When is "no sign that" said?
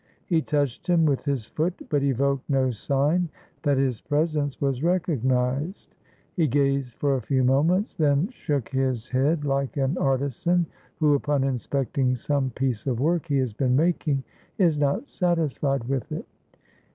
2.49-3.77